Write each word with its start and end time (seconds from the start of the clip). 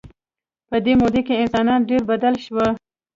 په 0.69 0.75
دې 0.85 0.93
موده 0.99 1.21
کې 1.27 1.35
انسان 1.41 1.79
ډېر 1.89 2.01
بدل 2.11 2.33
شو. 2.43 2.57